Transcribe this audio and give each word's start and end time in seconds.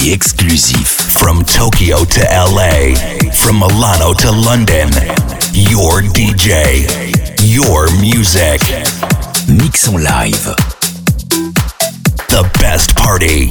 exclusif. 0.00 0.86
From 0.86 1.44
Tokyo 1.44 2.04
to 2.04 2.20
LA, 2.20 2.94
from 3.32 3.58
Milano 3.58 4.12
to 4.14 4.30
London, 4.30 4.90
your 5.52 6.02
DJ, 6.02 6.86
your 7.42 7.90
music. 8.00 8.60
Mix 9.48 9.86
en 9.86 10.02
live. 10.02 10.54
The 12.28 12.48
best 12.60 12.94
party. 12.96 13.50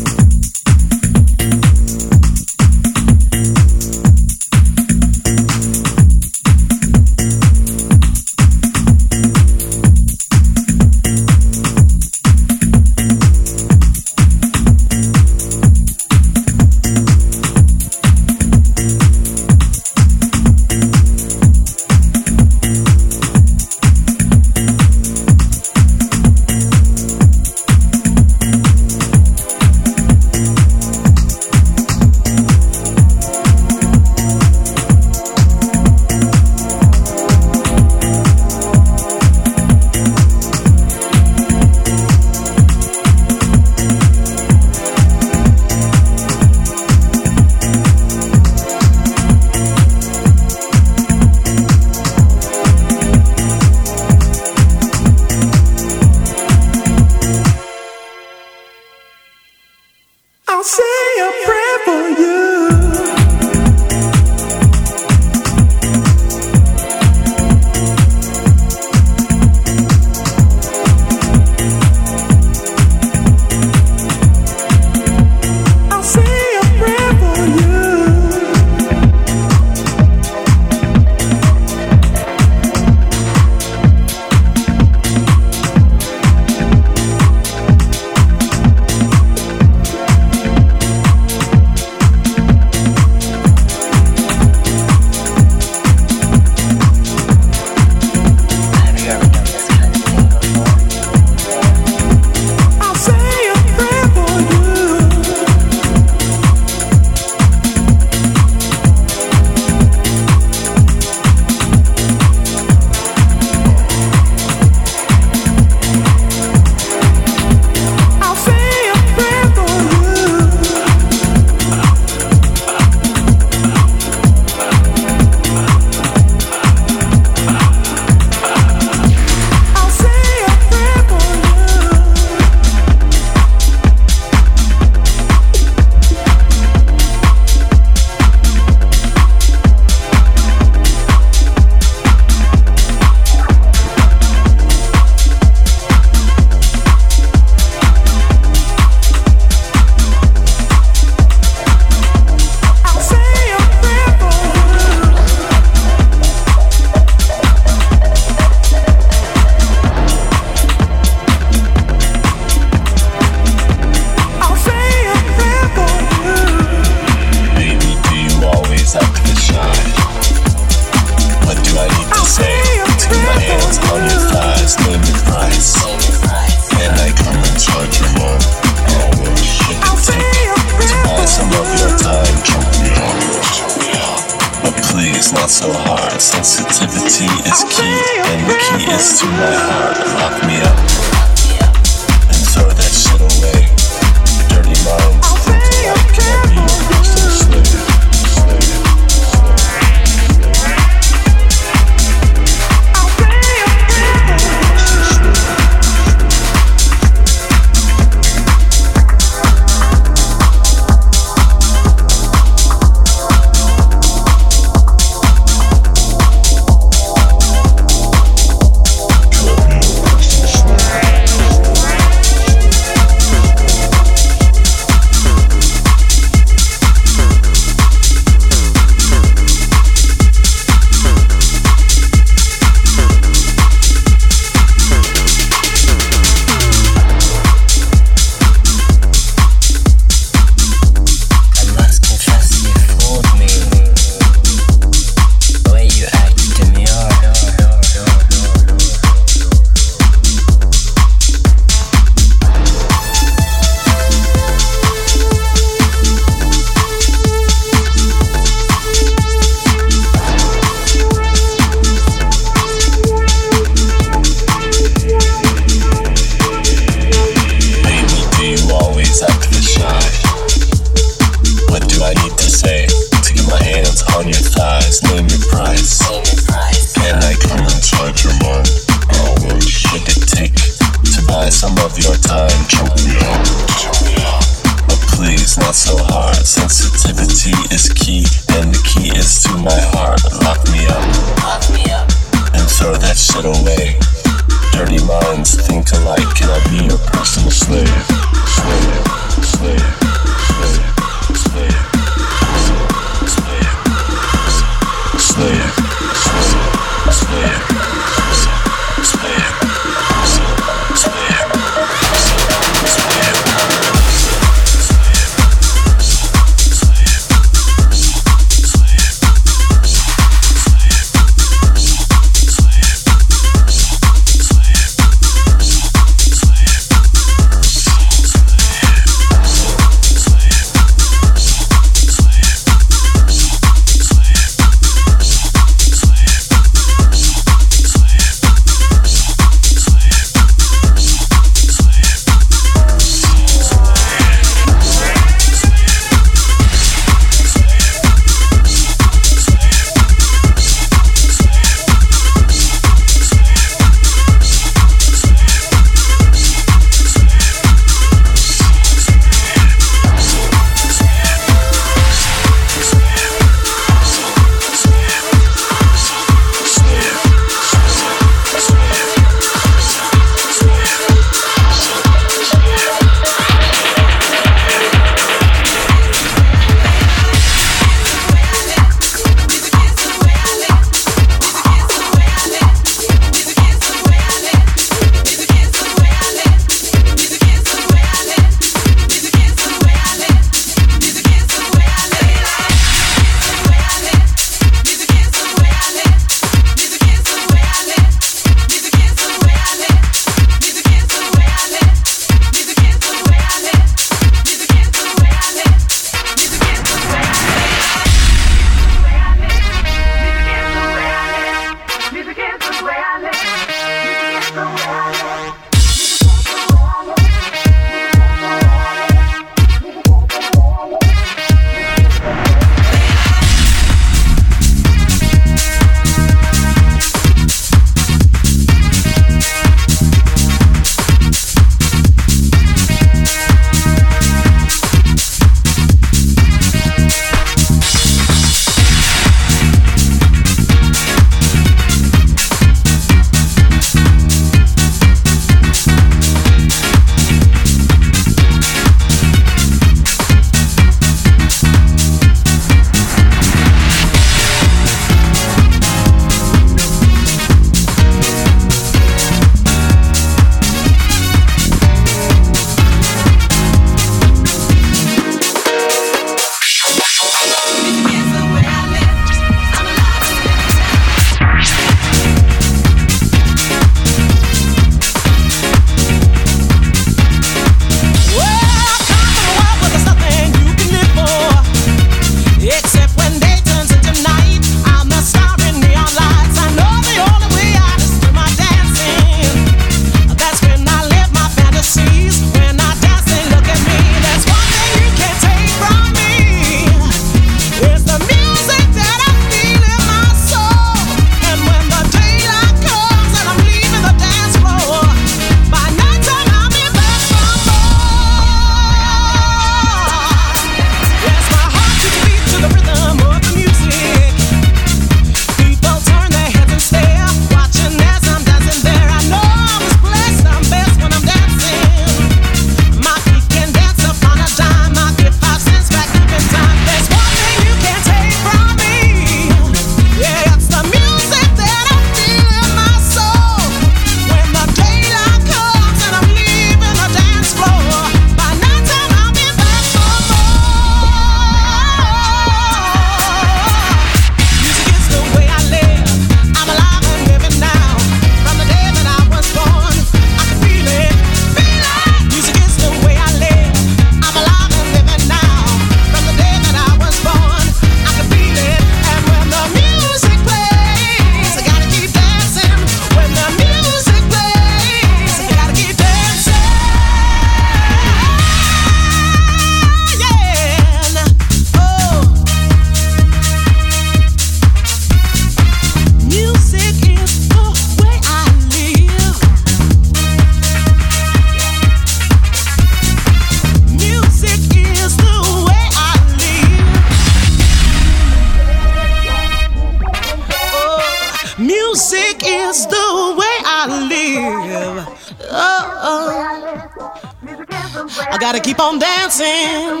Music 599.84 600.00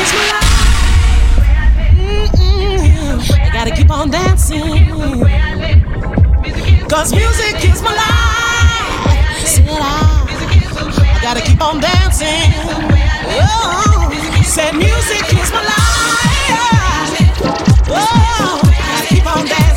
is 0.00 0.10
my 0.16 0.24
life. 0.32 0.50
Mm-mm. 1.94 3.22
I 3.38 3.50
gotta 3.52 3.70
keep 3.70 3.90
on 3.92 4.10
dancing. 4.10 4.88
Cause 6.88 7.12
music 7.14 7.64
is 7.64 7.82
my 7.82 7.94
life. 7.94 8.10
I, 9.46 9.86
I 10.98 11.18
gotta 11.22 11.40
keep 11.40 11.62
on 11.62 11.80
dancing. 11.80 12.52
Oh, 13.38 14.10
said 14.42 14.74
music 14.74 15.32
is 15.32 15.52
my 15.52 15.62
life. 15.62 16.50
Oh, 17.88 18.60
I 18.64 18.68
gotta 18.90 19.06
keep 19.06 19.26
on 19.36 19.46
dancing. 19.46 19.69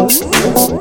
Música 0.00 0.79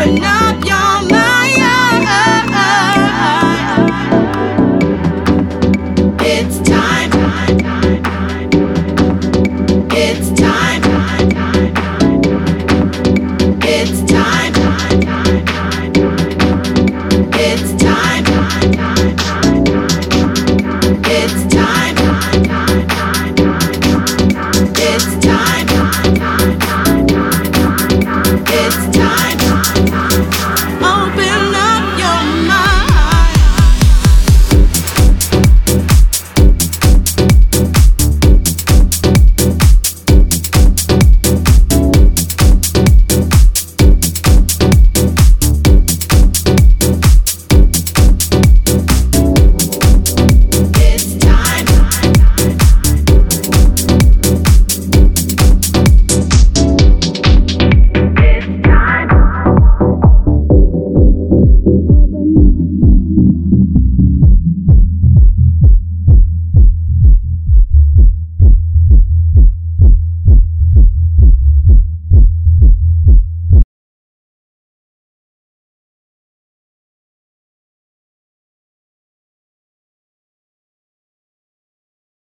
but 0.00 0.14
now 0.18 0.39